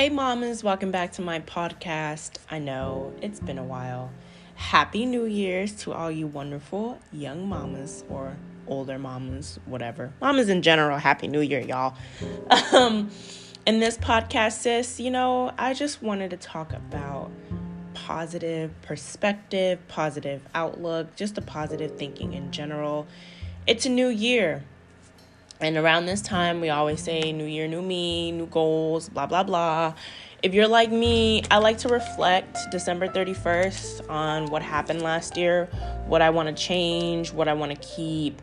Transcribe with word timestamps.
Hey, 0.00 0.08
mamas, 0.08 0.64
welcome 0.64 0.90
back 0.90 1.12
to 1.12 1.20
my 1.20 1.40
podcast. 1.40 2.38
I 2.50 2.58
know 2.58 3.12
it's 3.20 3.38
been 3.38 3.58
a 3.58 3.62
while. 3.62 4.10
Happy 4.54 5.04
New 5.04 5.26
Year's 5.26 5.74
to 5.82 5.92
all 5.92 6.10
you 6.10 6.26
wonderful 6.26 6.98
young 7.12 7.46
mamas 7.46 8.02
or 8.08 8.34
older 8.66 8.98
mamas, 8.98 9.58
whatever. 9.66 10.10
Mamas 10.18 10.48
in 10.48 10.62
general, 10.62 10.96
Happy 10.96 11.28
New 11.28 11.42
Year, 11.42 11.60
y'all. 11.60 11.98
Um, 12.72 13.10
in 13.66 13.80
this 13.80 13.98
podcast, 13.98 14.60
sis, 14.60 14.98
you 15.00 15.10
know, 15.10 15.52
I 15.58 15.74
just 15.74 16.02
wanted 16.02 16.30
to 16.30 16.38
talk 16.38 16.72
about 16.72 17.30
positive 17.92 18.70
perspective, 18.80 19.86
positive 19.86 20.40
outlook, 20.54 21.14
just 21.14 21.36
a 21.36 21.42
positive 21.42 21.98
thinking 21.98 22.32
in 22.32 22.52
general. 22.52 23.06
It's 23.66 23.84
a 23.84 23.90
new 23.90 24.08
year. 24.08 24.64
And 25.62 25.76
around 25.76 26.06
this 26.06 26.22
time, 26.22 26.62
we 26.62 26.70
always 26.70 27.02
say, 27.02 27.32
New 27.32 27.44
Year, 27.44 27.68
new 27.68 27.82
me, 27.82 28.32
new 28.32 28.46
goals, 28.46 29.10
blah, 29.10 29.26
blah, 29.26 29.42
blah. 29.42 29.92
If 30.42 30.54
you're 30.54 30.66
like 30.66 30.90
me, 30.90 31.42
I 31.50 31.58
like 31.58 31.76
to 31.78 31.88
reflect 31.88 32.56
December 32.70 33.08
31st 33.08 34.08
on 34.08 34.46
what 34.46 34.62
happened 34.62 35.02
last 35.02 35.36
year, 35.36 35.66
what 36.06 36.22
I 36.22 36.30
want 36.30 36.48
to 36.48 36.54
change, 36.54 37.30
what 37.30 37.46
I 37.46 37.52
want 37.52 37.72
to 37.72 37.86
keep, 37.86 38.40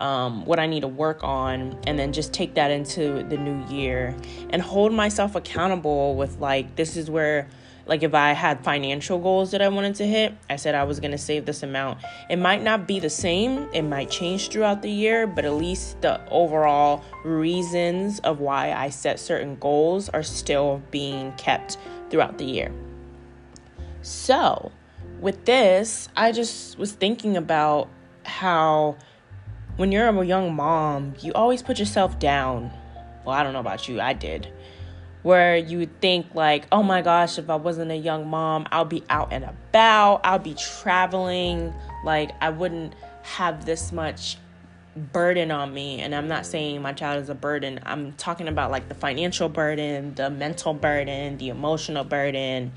um, 0.00 0.44
what 0.46 0.58
I 0.58 0.66
need 0.66 0.80
to 0.80 0.88
work 0.88 1.22
on, 1.22 1.78
and 1.86 1.96
then 1.96 2.12
just 2.12 2.32
take 2.32 2.54
that 2.54 2.72
into 2.72 3.22
the 3.28 3.36
new 3.36 3.64
year 3.68 4.16
and 4.50 4.60
hold 4.60 4.92
myself 4.92 5.36
accountable 5.36 6.16
with 6.16 6.40
like, 6.40 6.74
this 6.74 6.96
is 6.96 7.08
where 7.08 7.46
like 7.88 8.02
if 8.02 8.14
I 8.14 8.32
had 8.32 8.62
financial 8.62 9.18
goals 9.18 9.50
that 9.50 9.62
I 9.62 9.68
wanted 9.68 9.94
to 9.96 10.06
hit, 10.06 10.34
I 10.48 10.56
said 10.56 10.74
I 10.74 10.84
was 10.84 11.00
going 11.00 11.10
to 11.12 11.18
save 11.18 11.46
this 11.46 11.62
amount. 11.62 12.00
It 12.28 12.36
might 12.36 12.62
not 12.62 12.86
be 12.86 13.00
the 13.00 13.10
same, 13.10 13.66
it 13.72 13.82
might 13.82 14.10
change 14.10 14.50
throughout 14.50 14.82
the 14.82 14.90
year, 14.90 15.26
but 15.26 15.46
at 15.46 15.54
least 15.54 16.02
the 16.02 16.20
overall 16.30 17.02
reasons 17.24 18.20
of 18.20 18.40
why 18.40 18.72
I 18.72 18.90
set 18.90 19.18
certain 19.18 19.56
goals 19.56 20.10
are 20.10 20.22
still 20.22 20.82
being 20.90 21.32
kept 21.32 21.78
throughout 22.10 22.36
the 22.36 22.44
year. 22.44 22.70
So, 24.02 24.70
with 25.18 25.46
this, 25.46 26.10
I 26.14 26.30
just 26.32 26.78
was 26.78 26.92
thinking 26.92 27.38
about 27.38 27.88
how 28.24 28.96
when 29.76 29.92
you're 29.92 30.08
a 30.08 30.26
young 30.26 30.54
mom, 30.54 31.14
you 31.20 31.32
always 31.32 31.62
put 31.62 31.78
yourself 31.78 32.18
down. 32.18 32.70
Well, 33.24 33.34
I 33.34 33.42
don't 33.42 33.54
know 33.54 33.60
about 33.60 33.88
you, 33.88 33.98
I 33.98 34.12
did 34.12 34.52
where 35.22 35.56
you 35.56 35.86
think 36.00 36.26
like 36.34 36.66
oh 36.70 36.82
my 36.82 37.02
gosh 37.02 37.38
if 37.38 37.50
i 37.50 37.56
wasn't 37.56 37.90
a 37.90 37.96
young 37.96 38.28
mom 38.28 38.66
i'll 38.70 38.84
be 38.84 39.02
out 39.10 39.32
and 39.32 39.44
about 39.44 40.20
i'll 40.24 40.38
be 40.38 40.54
traveling. 40.54 41.72
Like 42.04 42.30
i 42.40 42.50
wouldn't 42.50 42.94
have 43.22 43.64
this 43.66 43.92
much 43.92 44.38
burden 44.96 45.50
on 45.50 45.72
me. 45.72 46.00
And 46.00 46.14
i'm 46.14 46.28
not 46.28 46.46
saying 46.46 46.80
my 46.82 46.92
child 46.92 47.22
is 47.22 47.28
a 47.28 47.34
burden. 47.34 47.80
I'm 47.84 48.12
talking 48.12 48.48
about 48.48 48.70
like 48.70 48.88
the 48.88 48.94
financial 48.94 49.48
burden 49.48 50.14
the 50.14 50.30
mental 50.30 50.74
burden 50.74 51.38
the 51.38 51.48
emotional 51.48 52.04
burden. 52.04 52.72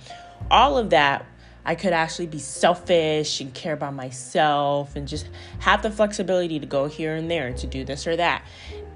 All 0.50 0.78
of 0.78 0.90
that 0.90 1.26
i 1.64 1.76
could 1.76 1.94
actually 1.94 2.26
be 2.26 2.40
selfish 2.40 3.40
and 3.40 3.54
care 3.54 3.74
about 3.74 3.94
myself 3.94 4.96
and 4.96 5.08
just 5.08 5.30
have 5.60 5.84
the 5.84 5.92
flexibility 5.92 6.60
to 6.60 6.66
go 6.66 6.88
here 6.88 7.16
and 7.16 7.30
there 7.30 7.54
to 7.54 7.68
do 7.68 7.86
this 7.86 8.08
or 8.08 8.16
that. 8.16 8.44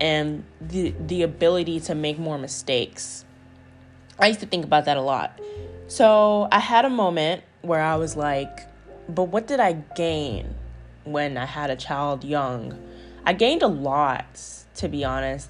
And 0.02 0.44
the 0.60 0.96
the 1.00 1.22
ability 1.22 1.80
to 1.82 1.96
make 1.96 2.18
more 2.18 2.40
mistakes 2.40 3.24
I 4.20 4.28
used 4.28 4.40
to 4.40 4.46
think 4.46 4.66
about 4.66 4.86
that 4.86 4.98
a 4.98 5.02
lot. 5.02 5.40
So 5.88 6.48
I 6.52 6.60
had 6.60 6.86
a 6.86 6.90
moment 6.90 7.44
where 7.62 7.82
I 7.82 7.96
was 7.96 8.16
like, 8.16 8.62
but 9.10 9.26
what 9.26 9.48
did 9.48 9.60
I 9.60 9.74
gain 9.74 10.56
when 11.04 11.38
I 11.38 11.46
had 11.46 11.70
a 11.70 11.76
child 11.76 12.24
young? 12.24 12.80
I 13.26 13.34
gained 13.34 13.62
a 13.62 13.68
lot, 13.68 14.40
to 14.76 14.88
be 14.88 15.04
honest. 15.04 15.50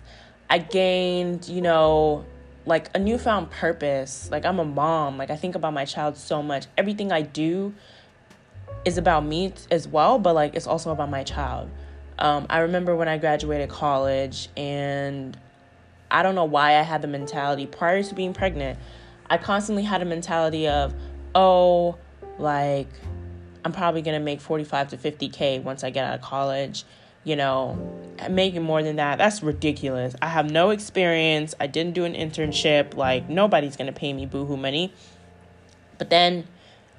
I 0.49 0.59
gained, 0.59 1.47
you 1.47 1.61
know, 1.61 2.25
like 2.65 2.89
a 2.95 2.99
newfound 2.99 3.51
purpose. 3.51 4.29
Like 4.31 4.45
I'm 4.45 4.59
a 4.59 4.65
mom. 4.65 5.17
Like 5.17 5.29
I 5.29 5.35
think 5.35 5.55
about 5.55 5.73
my 5.73 5.85
child 5.85 6.17
so 6.17 6.41
much. 6.41 6.65
Everything 6.77 7.11
I 7.11 7.21
do 7.21 7.73
is 8.83 8.97
about 8.97 9.25
me 9.25 9.53
as 9.71 9.87
well, 9.87 10.19
but 10.19 10.33
like 10.35 10.55
it's 10.55 10.67
also 10.67 10.91
about 10.91 11.09
my 11.09 11.23
child. 11.23 11.69
Um, 12.17 12.45
I 12.49 12.59
remember 12.59 12.95
when 12.95 13.07
I 13.07 13.17
graduated 13.17 13.69
college 13.69 14.49
and 14.55 15.37
I 16.09 16.23
don't 16.23 16.35
know 16.35 16.45
why 16.45 16.77
I 16.77 16.81
had 16.81 17.01
the 17.01 17.07
mentality 17.07 17.65
prior 17.65 18.03
to 18.03 18.15
being 18.15 18.33
pregnant. 18.33 18.79
I 19.29 19.37
constantly 19.37 19.83
had 19.83 20.01
a 20.01 20.05
mentality 20.05 20.67
of, 20.67 20.93
oh, 21.33 21.97
like 22.37 22.87
I'm 23.63 23.71
probably 23.71 24.01
gonna 24.01 24.19
make 24.19 24.41
45 24.41 24.89
to 24.89 24.97
50k 24.97 25.63
once 25.63 25.83
I 25.83 25.89
get 25.89 26.05
out 26.05 26.15
of 26.15 26.21
college. 26.21 26.83
You 27.23 27.35
know, 27.35 27.75
making 28.29 28.61
more 28.61 28.83
than 28.83 28.97
that, 28.97 29.17
that's 29.17 29.41
ridiculous. 29.41 30.15
I 30.21 30.27
have 30.27 30.51
no 30.51 30.69
experience. 30.69 31.55
I 31.59 31.65
didn't 31.65 31.95
do 31.95 32.05
an 32.05 32.13
internship. 32.13 32.95
Like, 32.95 33.27
nobody's 33.27 33.75
gonna 33.75 33.91
pay 33.91 34.13
me 34.13 34.27
boohoo 34.27 34.57
money. 34.57 34.93
But 35.97 36.11
then 36.11 36.47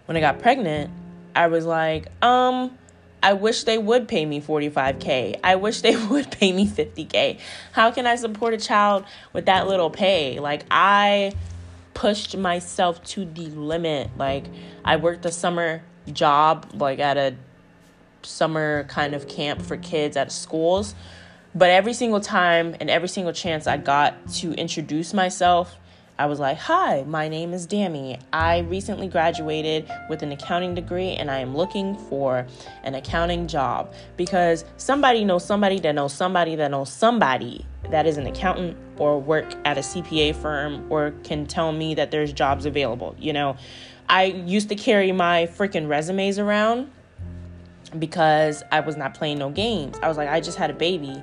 when 0.06 0.16
I 0.16 0.20
got 0.20 0.40
pregnant, 0.40 0.90
I 1.36 1.46
was 1.46 1.64
like, 1.64 2.08
um, 2.24 2.76
I 3.22 3.32
wish 3.32 3.64
they 3.64 3.78
would 3.78 4.08
pay 4.08 4.24
me 4.26 4.40
45K. 4.40 5.40
I 5.42 5.56
wish 5.56 5.80
they 5.80 5.96
would 6.06 6.30
pay 6.30 6.52
me 6.52 6.66
50K. 6.66 7.38
How 7.72 7.90
can 7.90 8.06
I 8.06 8.16
support 8.16 8.54
a 8.54 8.58
child 8.58 9.04
with 9.32 9.46
that 9.46 9.66
little 9.66 9.90
pay? 9.90 10.38
Like, 10.38 10.64
I 10.70 11.32
pushed 11.94 12.36
myself 12.36 13.02
to 13.04 13.24
the 13.24 13.46
limit. 13.46 14.10
Like, 14.16 14.44
I 14.84 14.96
worked 14.96 15.24
a 15.24 15.32
summer 15.32 15.82
job, 16.12 16.70
like 16.74 16.98
at 16.98 17.16
a 17.16 17.34
summer 18.22 18.84
kind 18.84 19.14
of 19.14 19.28
camp 19.28 19.62
for 19.62 19.76
kids 19.76 20.16
at 20.16 20.30
schools. 20.30 20.94
But 21.54 21.70
every 21.70 21.94
single 21.94 22.20
time 22.20 22.76
and 22.80 22.90
every 22.90 23.08
single 23.08 23.32
chance 23.32 23.66
I 23.66 23.78
got 23.78 24.28
to 24.34 24.52
introduce 24.52 25.14
myself 25.14 25.76
I 26.18 26.26
was 26.26 26.40
like, 26.40 26.56
Hi, 26.58 27.04
my 27.06 27.28
name 27.28 27.52
is 27.52 27.66
Dammy. 27.66 28.18
I 28.32 28.60
recently 28.60 29.06
graduated 29.06 29.90
with 30.08 30.22
an 30.22 30.32
accounting 30.32 30.74
degree 30.74 31.10
and 31.10 31.30
I 31.30 31.40
am 31.40 31.54
looking 31.54 31.94
for 31.94 32.46
an 32.84 32.94
accounting 32.94 33.46
job 33.46 33.92
because 34.16 34.64
somebody 34.78 35.26
knows 35.26 35.44
somebody 35.44 35.78
that 35.80 35.94
knows 35.94 36.14
somebody 36.14 36.56
that 36.56 36.70
knows 36.70 36.90
somebody 36.90 37.66
that 37.90 38.06
is 38.06 38.16
an 38.16 38.26
accountant 38.26 38.78
or 38.96 39.20
work 39.20 39.54
at 39.66 39.76
a 39.76 39.82
CPA 39.82 40.34
firm 40.34 40.90
or 40.90 41.10
can 41.22 41.44
tell 41.44 41.70
me 41.72 41.94
that 41.94 42.10
there's 42.10 42.32
jobs 42.32 42.64
available. 42.64 43.14
You 43.18 43.34
know, 43.34 43.56
I 44.08 44.24
used 44.24 44.70
to 44.70 44.74
carry 44.74 45.12
my 45.12 45.46
freaking 45.46 45.86
resumes 45.86 46.38
around 46.38 46.90
because 47.98 48.62
I 48.72 48.80
was 48.80 48.96
not 48.96 49.12
playing 49.14 49.38
no 49.38 49.50
games. 49.50 49.98
I 50.02 50.08
was 50.08 50.16
like, 50.16 50.30
I 50.30 50.40
just 50.40 50.56
had 50.56 50.70
a 50.70 50.74
baby 50.74 51.22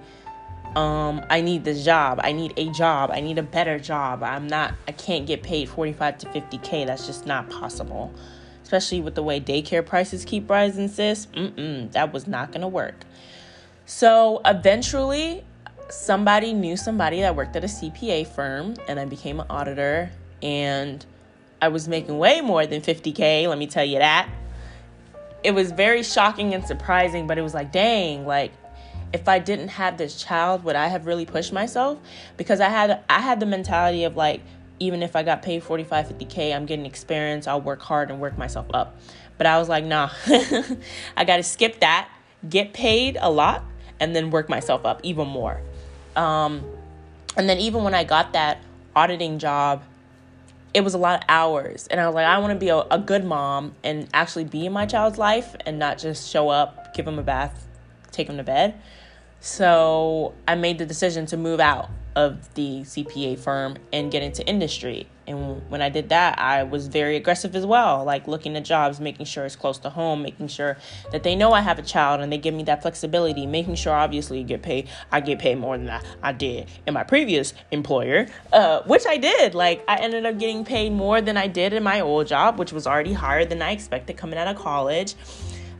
um, 0.75 1.25
I 1.29 1.41
need 1.41 1.63
this 1.63 1.85
job. 1.85 2.19
I 2.23 2.31
need 2.31 2.53
a 2.57 2.69
job. 2.71 3.11
I 3.11 3.21
need 3.21 3.37
a 3.37 3.43
better 3.43 3.77
job. 3.79 4.23
I'm 4.23 4.47
not, 4.47 4.73
I 4.87 4.91
can't 4.91 5.25
get 5.25 5.43
paid 5.43 5.69
45 5.69 6.17
to 6.19 6.27
50K. 6.27 6.87
That's 6.87 7.05
just 7.05 7.25
not 7.25 7.49
possible. 7.49 8.13
Especially 8.63 9.01
with 9.01 9.15
the 9.15 9.23
way 9.23 9.39
daycare 9.39 9.85
prices 9.85 10.25
keep 10.25 10.49
rising, 10.49 10.87
sis. 10.87 11.27
Mm-mm, 11.27 11.91
that 11.91 12.11
was 12.13 12.27
not 12.27 12.51
going 12.51 12.61
to 12.61 12.67
work. 12.67 12.95
So 13.85 14.41
eventually, 14.45 15.43
somebody 15.89 16.53
knew 16.53 16.75
somebody 16.77 17.21
that 17.21 17.35
worked 17.35 17.55
at 17.55 17.63
a 17.63 17.67
CPA 17.67 18.27
firm, 18.27 18.75
and 18.87 18.99
I 18.99 19.05
became 19.05 19.39
an 19.39 19.47
auditor. 19.49 20.09
And 20.41 21.05
I 21.61 21.67
was 21.67 21.87
making 21.87 22.17
way 22.17 22.41
more 22.41 22.65
than 22.65 22.81
50K, 22.81 23.47
let 23.47 23.57
me 23.57 23.67
tell 23.67 23.85
you 23.85 23.99
that. 23.99 24.27
It 25.43 25.51
was 25.51 25.71
very 25.71 26.03
shocking 26.03 26.53
and 26.53 26.65
surprising, 26.65 27.27
but 27.27 27.37
it 27.37 27.41
was 27.41 27.53
like, 27.53 27.71
dang, 27.71 28.25
like, 28.25 28.51
if 29.13 29.29
I 29.29 29.39
didn't 29.39 29.69
have 29.69 29.97
this 29.97 30.21
child, 30.21 30.63
would 30.63 30.75
I 30.75 30.87
have 30.87 31.05
really 31.05 31.25
pushed 31.25 31.53
myself? 31.53 31.99
Because 32.35 32.59
I 32.59 32.69
had 32.69 33.03
I 33.07 33.19
had 33.21 33.39
the 33.39 33.45
mentality 33.45 34.03
of 34.03 34.17
like 34.17 34.41
even 34.79 35.03
if 35.03 35.15
I 35.15 35.23
got 35.23 35.43
paid 35.43 35.63
45 35.63 36.07
50k, 36.07 36.53
I'm 36.53 36.65
getting 36.65 36.85
experience, 36.85 37.47
I'll 37.47 37.61
work 37.61 37.81
hard 37.81 38.09
and 38.09 38.19
work 38.19 38.37
myself 38.37 38.65
up. 38.73 38.97
But 39.37 39.47
I 39.47 39.59
was 39.59 39.69
like, 39.69 39.85
nah. 39.85 40.09
I 41.15 41.25
got 41.25 41.37
to 41.37 41.43
skip 41.43 41.79
that, 41.79 42.09
get 42.49 42.73
paid 42.73 43.17
a 43.21 43.29
lot 43.29 43.63
and 43.99 44.15
then 44.15 44.31
work 44.31 44.49
myself 44.49 44.85
up 44.85 44.99
even 45.03 45.27
more. 45.27 45.61
Um, 46.15 46.63
and 47.37 47.47
then 47.47 47.59
even 47.59 47.83
when 47.83 47.93
I 47.93 48.03
got 48.03 48.33
that 48.33 48.61
auditing 48.95 49.39
job, 49.39 49.83
it 50.73 50.83
was 50.83 50.95
a 50.95 50.97
lot 50.97 51.21
of 51.21 51.25
hours 51.29 51.85
and 51.87 52.01
i 52.01 52.07
was 52.07 52.15
like 52.15 52.25
i 52.25 52.39
want 52.39 52.51
to 52.51 52.57
be 52.57 52.69
a, 52.69 52.79
a, 52.89 52.97
good 52.97 53.23
mom 53.23 53.75
and 53.83 54.07
actually 54.11 54.43
be 54.43 54.65
in 54.65 54.73
my 54.73 54.87
child's 54.87 55.19
life 55.19 55.55
and 55.67 55.77
not 55.77 55.99
just 55.99 56.27
show 56.27 56.49
up 56.49 56.95
give 56.95 57.07
him 57.07 57.19
a 57.19 57.21
bath 57.21 57.67
take 58.11 58.27
him 58.27 58.37
to 58.37 58.43
bed 58.43 58.73
so 59.43 60.33
I 60.47 60.55
made 60.55 60.77
the 60.77 60.85
decision 60.85 61.25
to 61.25 61.35
move 61.35 61.59
out 61.59 61.89
of 62.15 62.53
the 62.53 62.83
CPA 62.83 63.37
firm 63.37 63.75
and 63.91 64.09
get 64.09 64.23
into 64.23 64.41
industry. 64.47 65.09
And 65.27 65.69
when 65.69 65.81
I 65.81 65.89
did 65.89 66.07
that, 66.09 66.39
I 66.39 66.63
was 66.63 66.87
very 66.87 67.17
aggressive 67.17 67.53
as 67.53 67.65
well, 67.65 68.05
like 68.05 68.25
looking 68.25 68.55
at 68.55 68.63
jobs, 68.63 69.01
making 69.01 69.25
sure 69.25 69.43
it's 69.43 69.57
close 69.57 69.77
to 69.79 69.89
home, 69.89 70.21
making 70.21 70.47
sure 70.47 70.77
that 71.11 71.23
they 71.23 71.35
know 71.35 71.51
I 71.51 71.59
have 71.59 71.77
a 71.77 71.81
child 71.81 72.21
and 72.21 72.31
they 72.31 72.37
give 72.37 72.53
me 72.53 72.63
that 72.63 72.81
flexibility, 72.81 73.45
making 73.45 73.75
sure 73.75 73.91
obviously 73.91 74.37
you 74.37 74.45
get 74.45 74.61
paid. 74.61 74.87
I 75.11 75.19
get 75.19 75.39
paid 75.39 75.57
more 75.57 75.77
than 75.77 75.91
I 76.21 76.31
did 76.31 76.69
in 76.87 76.93
my 76.93 77.03
previous 77.03 77.53
employer, 77.71 78.27
uh, 78.53 78.83
which 78.83 79.05
I 79.05 79.17
did. 79.17 79.55
Like 79.55 79.83
I 79.89 79.97
ended 79.97 80.25
up 80.25 80.39
getting 80.39 80.63
paid 80.63 80.93
more 80.93 81.19
than 81.19 81.35
I 81.35 81.47
did 81.47 81.73
in 81.73 81.83
my 81.83 81.99
old 81.99 82.27
job, 82.27 82.59
which 82.59 82.71
was 82.71 82.87
already 82.87 83.11
higher 83.11 83.43
than 83.43 83.61
I 83.61 83.71
expected 83.71 84.15
coming 84.15 84.39
out 84.39 84.47
of 84.47 84.55
college. 84.55 85.15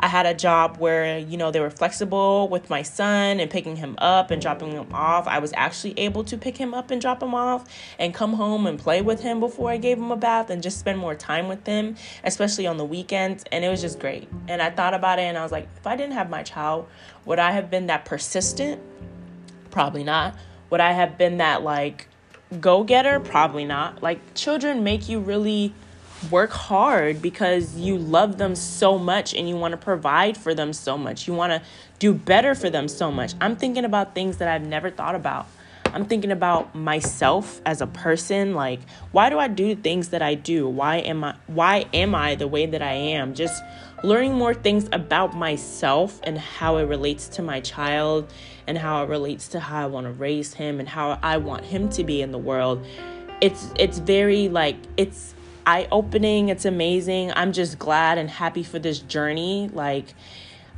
I 0.04 0.08
had 0.08 0.26
a 0.26 0.34
job 0.34 0.80
where, 0.80 1.18
you 1.18 1.38
know, 1.38 1.50
they 1.50 1.62
were 1.62 1.70
flexible 1.70 2.50
with 2.50 2.70
my 2.70 2.82
son 2.82 3.40
and 3.40 3.50
picking 3.50 3.78
him 3.78 3.96
up 4.00 4.32
and 4.32 4.42
dropping 4.42 4.74
him 4.74 4.94
off. 4.94 5.30
I 5.30 5.40
was 5.40 5.54
actually 5.56 5.98
able 5.98 6.26
to 6.26 6.38
pick 6.38 6.58
him 6.58 6.74
up 6.74 6.92
and 6.92 7.00
drop 7.00 7.24
him 7.24 7.34
off 7.34 7.64
and 7.98 8.14
come 8.14 8.34
home 8.34 8.68
and 8.68 8.78
play 8.78 9.02
with 9.02 9.22
him 9.22 9.40
before 9.40 9.70
I 9.70 9.78
gave 9.78 9.98
him 9.98 10.12
a 10.12 10.18
bath 10.18 10.50
and 10.50 10.62
just 10.62 10.78
spend 10.78 11.00
more 11.00 11.16
time 11.16 11.48
with 11.48 11.66
him, 11.66 11.96
especially 12.26 12.68
on 12.68 12.76
the 12.76 12.84
weekends. 12.84 13.46
And 13.50 13.64
it 13.64 13.70
was 13.70 13.80
just 13.80 13.98
great. 13.98 14.28
And 14.50 14.62
I 14.62 14.72
thought 14.72 14.94
about 14.94 15.20
it 15.20 15.22
and 15.22 15.38
I 15.38 15.42
was 15.42 15.54
like, 15.54 15.70
if 15.78 15.88
I 15.88 15.96
didn't 15.96 16.16
have 16.16 16.30
my 16.30 16.44
child, 16.44 16.86
would 17.24 17.40
I 17.40 17.52
have 17.52 17.72
been 17.72 17.88
that 17.88 18.04
persistent? 18.04 18.82
Probably 19.72 20.04
not. 20.04 20.36
Would 20.70 20.82
I 20.82 20.92
have 20.92 21.18
been 21.18 21.38
that 21.38 21.64
like 21.64 22.10
go 22.60 22.84
getter? 22.84 23.22
Probably 23.22 23.64
not. 23.64 24.04
Like 24.04 24.34
children 24.34 24.84
make 24.84 25.08
you 25.08 25.22
really 25.22 25.74
work 26.32 26.52
hard 26.52 27.22
because 27.22 27.76
you 27.76 27.98
love 27.98 28.38
them 28.38 28.56
so 28.56 28.98
much 28.98 29.34
and 29.34 29.48
you 29.48 29.56
want 29.56 29.72
to 29.72 29.78
provide 29.78 30.38
for 30.38 30.54
them 30.54 30.74
so 30.74 30.98
much. 30.98 31.28
You 31.28 31.34
want 31.34 31.52
to 31.52 31.62
do 32.00 32.14
better 32.14 32.56
for 32.56 32.70
them 32.70 32.88
so 32.88 33.12
much. 33.12 33.34
I'm 33.42 33.56
thinking 33.56 33.86
about 33.86 34.16
things 34.16 34.38
that 34.38 34.48
I've 34.48 34.66
never 34.66 34.90
thought 34.90 35.16
about. 35.16 35.48
I'm 35.94 36.06
thinking 36.06 36.32
about 36.32 36.74
myself 36.74 37.62
as 37.68 37.80
a 37.80 37.86
person 37.86 38.56
like 38.56 38.80
why 39.12 39.30
do 39.30 39.38
I 39.38 39.48
do 39.48 39.76
things 39.76 40.10
that 40.10 40.24
I 40.24 40.34
do? 40.34 40.68
Why 40.68 40.98
am 40.98 41.24
I 41.24 41.36
why 41.46 41.86
am 41.94 42.16
I 42.16 42.34
the 42.34 42.48
way 42.48 42.66
that 42.66 42.82
I 42.82 42.94
am? 42.94 43.36
Just 43.36 43.62
learning 44.04 44.34
more 44.34 44.56
things 44.56 44.90
about 44.92 45.36
myself 45.36 46.20
and 46.24 46.38
how 46.38 46.78
it 46.78 46.86
relates 46.86 47.28
to 47.30 47.44
my 47.44 47.60
child 47.60 48.34
and 48.66 48.78
how 48.78 49.04
it 49.04 49.10
relates 49.10 49.48
to 49.50 49.60
how 49.60 49.84
I 49.84 49.86
want 49.86 50.08
to 50.08 50.12
raise 50.12 50.54
him 50.56 50.80
and 50.80 50.90
how 50.90 51.20
I 51.22 51.38
want 51.38 51.64
him 51.64 51.90
to 51.90 52.04
be 52.04 52.24
in 52.24 52.32
the 52.32 52.40
world. 52.40 52.84
It's 53.40 53.70
it's 53.78 54.00
very 54.00 54.50
like 54.50 54.78
it's 54.98 55.36
eye 55.66 55.88
opening. 55.92 56.50
It's 56.50 56.66
amazing. 56.66 57.32
I'm 57.36 57.54
just 57.54 57.80
glad 57.80 58.18
and 58.18 58.30
happy 58.30 58.64
for 58.64 58.80
this 58.80 59.00
journey. 59.00 59.70
Like, 59.72 60.14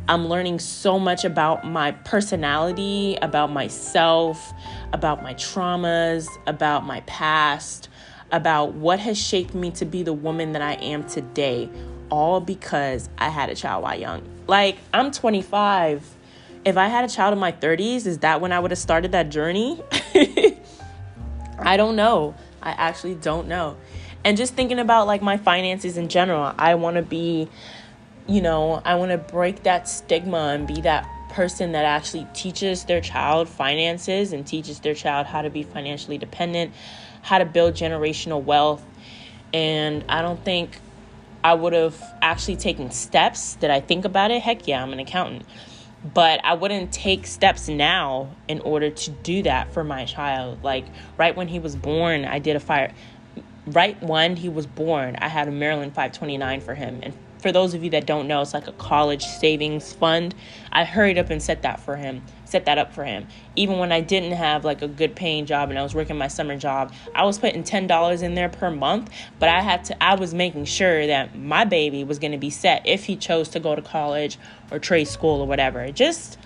I'm 0.07 0.27
learning 0.27 0.59
so 0.59 0.99
much 0.99 1.25
about 1.25 1.65
my 1.65 1.91
personality, 1.91 3.17
about 3.21 3.51
myself, 3.51 4.53
about 4.93 5.23
my 5.23 5.33
traumas, 5.33 6.27
about 6.45 6.85
my 6.85 7.01
past, 7.01 7.89
about 8.31 8.73
what 8.73 8.99
has 8.99 9.17
shaped 9.17 9.55
me 9.55 9.71
to 9.71 9.85
be 9.85 10.03
the 10.03 10.13
woman 10.13 10.51
that 10.51 10.61
I 10.61 10.73
am 10.73 11.05
today, 11.05 11.69
all 12.09 12.39
because 12.39 13.09
I 13.17 13.29
had 13.29 13.49
a 13.49 13.55
child 13.55 13.83
while 13.83 13.99
young. 13.99 14.21
Like, 14.47 14.77
I'm 14.93 15.11
25. 15.11 16.15
If 16.65 16.77
I 16.77 16.87
had 16.87 17.05
a 17.05 17.07
child 17.07 17.33
in 17.33 17.39
my 17.39 17.51
30s, 17.51 18.05
is 18.05 18.19
that 18.19 18.41
when 18.41 18.51
I 18.51 18.59
would 18.59 18.71
have 18.71 18.77
started 18.79 19.11
that 19.13 19.29
journey? 19.29 19.81
I 21.59 21.77
don't 21.77 21.95
know. 21.95 22.35
I 22.61 22.71
actually 22.71 23.15
don't 23.15 23.47
know 23.47 23.77
and 24.25 24.35
just 24.35 24.55
thinking 24.55 24.79
about 24.79 25.07
like 25.07 25.21
my 25.21 25.37
finances 25.37 25.97
in 25.97 26.09
general 26.09 26.53
i 26.57 26.75
want 26.75 26.97
to 26.97 27.01
be 27.01 27.47
you 28.27 28.41
know 28.41 28.81
i 28.83 28.95
want 28.95 29.11
to 29.11 29.17
break 29.17 29.63
that 29.63 29.87
stigma 29.87 30.49
and 30.53 30.67
be 30.67 30.81
that 30.81 31.07
person 31.29 31.73
that 31.73 31.85
actually 31.85 32.27
teaches 32.33 32.85
their 32.85 33.01
child 33.01 33.47
finances 33.47 34.33
and 34.33 34.47
teaches 34.47 34.79
their 34.79 34.95
child 34.95 35.27
how 35.27 35.41
to 35.41 35.49
be 35.49 35.63
financially 35.63 36.17
dependent 36.17 36.73
how 37.21 37.39
to 37.39 37.45
build 37.45 37.73
generational 37.73 38.43
wealth. 38.43 38.85
And 39.53 40.03
i 40.09 40.21
don't 40.21 40.43
think 40.43 40.79
i 41.43 41.53
would 41.53 41.73
have 41.73 42.01
actually 42.21 42.55
taken 42.55 42.91
steps 42.91 43.55
did 43.55 43.69
i 43.69 43.79
think 43.79 44.05
about 44.05 44.31
it. 44.31 44.41
Heck 44.41 44.67
yeah 44.67 44.81
i'm 44.81 44.91
an 44.93 44.99
accountant. 44.99 45.45
But 46.13 46.39
I 46.43 46.53
wouldn't 46.53 46.91
take 46.91 47.25
steps 47.25 47.67
now 47.67 48.29
in 48.47 48.59
order 48.59 48.91
to 48.91 49.09
do 49.09 49.41
that 49.41 49.73
for 49.73 49.83
my 49.83 50.05
child. 50.05 50.63
Like 50.63 50.85
right 51.17 51.35
when 51.35 51.47
he 51.47 51.57
was 51.57 51.75
born, 51.75 52.25
I 52.25 52.37
did 52.37 52.55
a 52.55 52.59
fire 52.59 52.93
right 53.67 54.01
when 54.01 54.35
he 54.37 54.49
was 54.49 54.65
born, 54.65 55.15
I 55.19 55.27
had 55.27 55.47
a 55.47 55.51
Maryland 55.51 55.93
529 55.93 56.61
for 56.61 56.75
him. 56.75 56.99
And 57.03 57.13
for 57.45 57.51
those 57.51 57.75
of 57.75 57.83
you 57.83 57.91
that 57.91 58.07
don't 58.07 58.27
know, 58.27 58.41
it's 58.41 58.55
like 58.55 58.67
a 58.67 58.71
college 58.71 59.23
savings 59.23 59.93
fund. 59.93 60.33
I 60.71 60.83
hurried 60.83 61.19
up 61.19 61.29
and 61.29 61.41
set 61.41 61.61
that 61.61 61.79
for 61.79 61.95
him, 61.95 62.23
set 62.43 62.65
that 62.65 62.79
up 62.79 62.91
for 62.91 63.03
him. 63.03 63.27
Even 63.55 63.77
when 63.77 63.91
I 63.91 64.01
didn't 64.01 64.31
have 64.31 64.65
like 64.65 64.81
a 64.81 64.87
good 64.87 65.15
paying 65.15 65.45
job 65.45 65.69
and 65.69 65.77
I 65.77 65.83
was 65.83 65.93
working 65.93 66.17
my 66.17 66.27
summer 66.27 66.57
job, 66.57 66.91
I 67.13 67.23
was 67.23 67.37
putting 67.37 67.63
$10 67.63 68.23
in 68.23 68.33
there 68.33 68.49
per 68.49 68.71
month, 68.71 69.11
but 69.37 69.49
I 69.49 69.61
had 69.61 69.85
to 69.85 70.03
I 70.03 70.15
was 70.15 70.33
making 70.33 70.65
sure 70.65 71.05
that 71.05 71.37
my 71.37 71.65
baby 71.65 72.03
was 72.03 72.17
going 72.17 72.31
to 72.31 72.39
be 72.39 72.49
set 72.49 72.81
if 72.87 73.05
he 73.05 73.15
chose 73.15 73.49
to 73.49 73.59
go 73.59 73.75
to 73.75 73.81
college 73.81 74.39
or 74.71 74.79
trade 74.79 75.07
school 75.07 75.41
or 75.41 75.47
whatever. 75.47 75.91
Just 75.91 76.39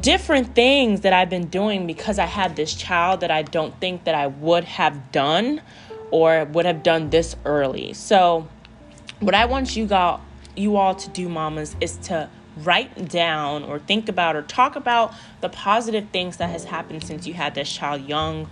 different 0.00 0.54
things 0.54 1.02
that 1.02 1.12
I've 1.12 1.30
been 1.30 1.48
doing 1.48 1.86
because 1.86 2.18
I 2.18 2.26
had 2.26 2.56
this 2.56 2.74
child 2.74 3.20
that 3.20 3.30
I 3.30 3.42
don't 3.42 3.78
think 3.80 4.04
that 4.04 4.14
I 4.14 4.26
would 4.26 4.64
have 4.64 5.12
done 5.12 5.60
or 6.10 6.44
would 6.46 6.64
have 6.64 6.82
done 6.82 7.10
this 7.10 7.36
early. 7.44 7.92
So, 7.92 8.48
what 9.20 9.34
I 9.34 9.46
want 9.46 9.76
you 9.76 9.86
got 9.86 10.20
you 10.56 10.76
all 10.76 10.94
to 10.94 11.10
do, 11.10 11.28
mamas, 11.28 11.76
is 11.80 11.96
to 11.98 12.28
write 12.58 13.08
down 13.08 13.64
or 13.64 13.78
think 13.78 14.08
about 14.08 14.34
or 14.34 14.42
talk 14.42 14.76
about 14.76 15.12
the 15.40 15.48
positive 15.48 16.08
things 16.10 16.38
that 16.38 16.50
has 16.50 16.64
happened 16.64 17.04
since 17.04 17.26
you 17.26 17.34
had 17.34 17.54
this 17.54 17.70
child 17.70 18.06
young. 18.08 18.48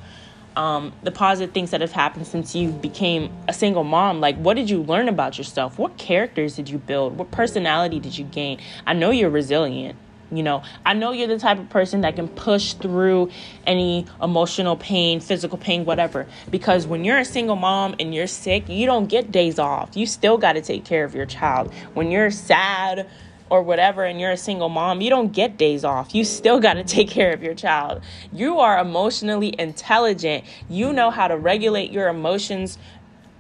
Um, 0.57 0.93
the 1.03 1.11
positive 1.11 1.53
things 1.53 1.73
that 1.73 1.81
have 1.81 1.91
happened 1.91 2.29
since 2.29 2.55
you 2.55 2.71
became 2.71 3.33
a 3.49 3.53
single 3.53 3.83
mom. 3.83 4.21
Like, 4.21 4.37
what 4.37 4.55
did 4.55 4.71
you 4.71 4.83
learn 4.83 5.09
about 5.09 5.37
yourself? 5.37 5.81
What 5.81 5.97
characters 5.97 6.55
did 6.55 6.69
you 6.69 6.79
build? 6.79 7.19
What 7.19 7.33
personality 7.33 7.99
did 7.99 8.17
you 8.17 8.25
gain? 8.25 8.61
I 8.87 8.93
know 8.93 9.11
you're 9.11 9.31
resilient. 9.31 9.99
You 10.37 10.43
know, 10.43 10.63
I 10.85 10.95
know 10.95 11.13
you're 11.13 11.29
the 11.29 11.39
type 11.39 11.59
of 11.59 11.69
person 11.71 12.03
that 12.03 12.17
can 12.17 12.29
push 12.29 12.75
through 12.75 13.31
any 13.67 14.07
emotional 14.23 14.77
pain, 14.77 15.21
physical 15.21 15.59
pain, 15.59 15.85
whatever. 15.85 16.27
Because 16.51 16.87
when 16.87 17.05
you're 17.05 17.19
a 17.19 17.25
single 17.25 17.57
mom 17.57 17.95
and 17.99 18.15
you're 18.15 18.27
sick, 18.27 18.69
you 18.69 18.87
don't 18.87 19.07
get 19.07 19.33
days 19.33 19.59
off. 19.59 19.97
You 19.97 20.07
still 20.07 20.39
got 20.39 20.55
to 20.55 20.63
take 20.63 20.85
care 20.85 21.05
of 21.05 21.15
your 21.15 21.27
child. 21.27 21.73
When 21.95 22.11
you're 22.11 22.31
sad, 22.31 23.09
or 23.51 23.63
whatever 23.63 24.05
and 24.05 24.21
you're 24.21 24.33
a 24.33 24.37
single 24.37 24.69
mom, 24.69 25.01
you 25.01 25.11
don't 25.11 25.33
get 25.33 25.57
days 25.57 25.85
off. 25.85 26.15
You 26.15 26.25
still 26.25 26.61
got 26.61 26.75
to 26.75 26.85
take 26.97 27.09
care 27.09 27.33
of 27.33 27.43
your 27.43 27.55
child. 27.55 28.03
You 28.33 28.59
are 28.59 28.79
emotionally 28.79 29.55
intelligent. 29.59 30.45
You 30.69 30.93
know 30.93 31.11
how 31.11 31.29
to 31.29 31.37
regulate 31.37 31.93
your 31.93 32.09
emotions 32.09 32.79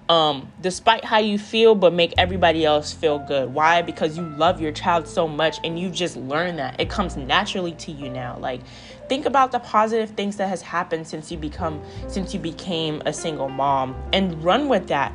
um, 0.08 0.52
despite 0.60 1.04
how 1.04 1.18
you 1.18 1.38
feel, 1.38 1.74
but 1.74 1.92
make 1.92 2.12
everybody 2.18 2.64
else 2.64 2.92
feel 2.92 3.18
good. 3.18 3.54
Why? 3.54 3.80
Because 3.82 4.16
you 4.18 4.22
love 4.22 4.60
your 4.60 4.72
child 4.72 5.08
so 5.08 5.26
much 5.26 5.56
and 5.64 5.78
you 5.78 5.90
just 5.90 6.16
learn 6.16 6.56
that. 6.56 6.78
It 6.78 6.90
comes 6.90 7.16
naturally 7.16 7.72
to 7.72 7.92
you 7.92 8.10
now. 8.10 8.36
Like, 8.38 8.60
think 9.08 9.24
about 9.24 9.52
the 9.52 9.58
positive 9.58 10.10
things 10.10 10.36
that 10.36 10.48
has 10.48 10.60
happened 10.62 11.06
since 11.06 11.32
you 11.32 11.38
become 11.38 11.82
since 12.08 12.34
you 12.34 12.40
became 12.40 13.02
a 13.06 13.12
single 13.12 13.48
mom 13.48 13.94
and 14.12 14.42
run 14.44 14.68
with 14.68 14.88
that. 14.88 15.12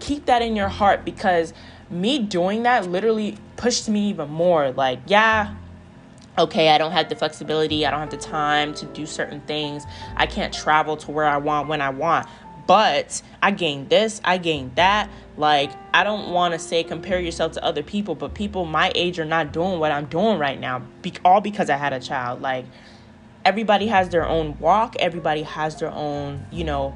Keep 0.00 0.26
that 0.26 0.42
in 0.42 0.56
your 0.56 0.68
heart 0.68 1.04
because 1.04 1.52
me 1.88 2.18
doing 2.18 2.64
that 2.64 2.88
literally 2.88 3.38
pushed 3.56 3.88
me 3.88 4.08
even 4.08 4.28
more. 4.28 4.72
Like, 4.72 4.98
yeah, 5.06 5.54
okay, 6.36 6.70
I 6.70 6.78
don't 6.78 6.92
have 6.92 7.08
the 7.08 7.14
flexibility, 7.14 7.86
I 7.86 7.90
don't 7.90 8.00
have 8.00 8.10
the 8.10 8.16
time 8.16 8.74
to 8.74 8.86
do 8.86 9.06
certain 9.06 9.40
things. 9.42 9.84
I 10.16 10.26
can't 10.26 10.52
travel 10.52 10.96
to 10.98 11.10
where 11.12 11.26
I 11.26 11.36
want 11.36 11.68
when 11.68 11.80
I 11.80 11.90
want 11.90 12.26
but 12.66 13.22
I 13.42 13.50
gained 13.50 13.88
this, 13.90 14.20
I 14.24 14.38
gained 14.38 14.76
that. 14.76 15.10
Like, 15.36 15.72
I 15.94 16.04
don't 16.04 16.30
want 16.32 16.52
to 16.54 16.58
say 16.58 16.84
compare 16.84 17.18
yourself 17.18 17.52
to 17.52 17.64
other 17.64 17.82
people, 17.82 18.14
but 18.14 18.34
people 18.34 18.64
my 18.64 18.92
age 18.94 19.18
are 19.18 19.24
not 19.24 19.52
doing 19.52 19.78
what 19.78 19.92
I'm 19.92 20.06
doing 20.06 20.38
right 20.38 20.58
now, 20.58 20.80
be- 21.00 21.14
all 21.24 21.40
because 21.40 21.70
I 21.70 21.76
had 21.76 21.92
a 21.92 22.00
child. 22.00 22.42
Like, 22.42 22.66
everybody 23.44 23.86
has 23.88 24.10
their 24.10 24.26
own 24.26 24.58
walk, 24.58 24.96
everybody 24.98 25.42
has 25.42 25.78
their 25.80 25.90
own, 25.90 26.46
you 26.50 26.64
know, 26.64 26.94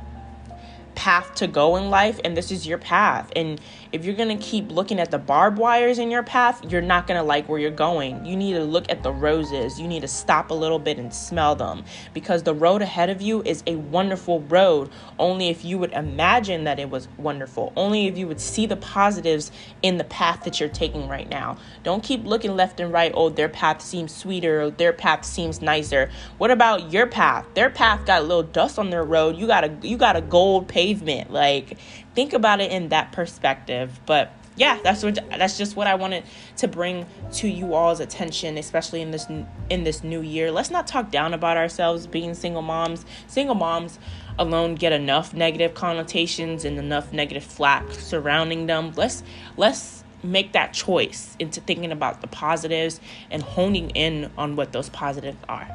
path 0.97 1.35
to 1.37 1.47
go 1.47 1.77
in 1.77 1.91
life, 1.91 2.19
and 2.25 2.37
this 2.37 2.51
is 2.51 2.67
your 2.67 2.79
path. 2.79 3.31
And 3.37 3.61
if 3.93 4.05
you're 4.05 4.17
going 4.17 4.37
to 4.37 4.45
keep 4.45 4.73
looking 4.73 4.99
at 4.99 5.11
the 5.11 5.19
barbed 5.19 5.59
wires 5.59 5.99
in 5.99 6.11
your 6.11 6.25
path, 6.25 6.65
you're 6.69 6.83
not 6.83 7.07
going 7.07 7.19
to 7.19 7.23
like 7.23 7.49
where 7.49 7.59
you're 7.59 7.71
going. 7.71 8.27
You 8.27 8.35
need 8.35 8.55
to 8.55 8.65
look 8.65 8.91
at 8.91 9.03
the 9.03 9.13
roses. 9.13 9.79
You 9.79 9.87
need 9.87 10.01
to 10.01 10.09
stop 10.09 10.51
a 10.51 10.55
little 10.55 10.79
bit 10.79 10.99
and 10.99 11.15
smell 11.15 11.55
them 11.55 11.85
because 12.13 12.43
the 12.43 12.55
road 12.55 12.83
ahead 12.83 13.11
of 13.11 13.23
you 13.23 13.43
is 13.43 13.63
a 13.67 13.77
wonderful 13.77 14.41
road. 14.41 14.91
Only 15.19 15.49
if 15.49 15.65
you 15.65 15.79
would 15.79 15.93
imagine 15.93 16.65
that 16.65 16.79
it 16.79 16.91
was 16.91 17.09
wonderful, 17.17 17.73
only 17.77 18.07
if 18.07 18.19
you 18.19 18.27
would 18.27 18.41
see 18.41 18.67
the 18.67 18.77
positives 18.77 19.53
in 19.83 19.99
the 19.99 20.05
path 20.05 20.45
that 20.45 20.59
you're 20.59 20.69
taking 20.69 21.09
right 21.09 21.29
now. 21.29 21.59
Don't 21.85 22.03
keep 22.03 22.25
looking 22.25 22.57
left 22.57 22.81
and 22.81 22.93
right. 22.93 23.13
Oh, 23.15 23.29
their 23.29 23.49
path 23.49 23.81
seems 23.83 24.15
sweeter, 24.15 24.71
their 24.71 24.93
path 24.93 25.25
seems 25.25 25.63
nicer. 25.63 26.11
What 26.39 26.51
about 26.51 26.93
your 26.93 27.07
path? 27.07 27.47
Their 27.55 27.71
path 27.71 28.05
got 28.07 28.23
a 28.23 28.25
little 28.25 28.43
dust 28.43 28.79
on 28.79 28.91
their 28.91 29.05
road. 29.05 29.37
You 29.37 29.47
got 29.47 29.65
a 29.65 29.77
you 29.83 29.97
got 29.97 30.17
a 30.17 30.21
gold 30.21 30.69
pavement. 30.87 31.33
Like 31.33 31.79
think 32.15 32.33
about 32.33 32.61
it 32.61 32.71
in 32.71 32.89
that 32.91 33.13
perspective. 33.13 34.01
But 34.07 34.33
yeah, 34.57 34.79
that's 34.83 35.03
what 35.03 35.19
that's 35.31 35.59
just 35.59 35.77
what 35.77 35.87
I 35.87 35.97
wanted 35.97 36.25
to 36.59 36.69
bring 36.69 37.07
to 37.35 37.49
you 37.49 37.75
all's 37.75 38.01
attention, 38.01 38.57
especially 38.57 39.03
in 39.03 39.11
this 39.11 39.27
in 39.69 39.85
this 39.85 40.03
new 40.03 40.23
year. 40.23 40.51
Let's 40.51 40.71
not 40.71 40.87
talk 40.87 41.11
down 41.11 41.35
about 41.35 41.57
ourselves 41.57 42.07
being 42.07 42.35
single 42.35 42.63
moms. 42.63 43.05
Single 43.27 43.55
moms 43.55 43.99
alone 44.39 44.75
get 44.75 44.93
enough 44.93 45.35
negative 45.35 45.75
connotations 45.75 46.65
and 46.65 46.79
enough 46.79 47.13
negative 47.13 47.45
flack 47.45 47.91
surrounding 47.93 48.67
them. 48.67 48.93
Let's 48.97 49.23
let's 49.57 50.05
make 50.23 50.53
that 50.53 50.73
choice 50.73 51.37
into 51.39 51.61
thinking 51.61 51.93
about 51.93 52.21
the 52.21 52.27
positives 52.27 53.01
and 53.31 53.43
honing 53.43 53.91
in 53.91 54.31
on 54.39 54.57
what 54.57 54.73
those 54.73 54.89
positives 54.89 55.39
are. 55.49 55.69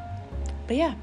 But 0.65 0.75
yeah, 0.77 0.95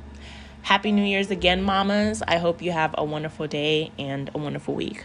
happy 0.62 0.92
New 0.92 1.04
Year's 1.04 1.30
again, 1.30 1.62
mamas. 1.62 2.22
I 2.26 2.38
hope 2.38 2.62
you 2.62 2.72
have 2.72 2.94
a 2.98 3.04
wonderful 3.04 3.46
day 3.46 3.92
and 3.98 4.30
a 4.34 4.38
wonderful 4.38 4.74
week. 4.74 5.04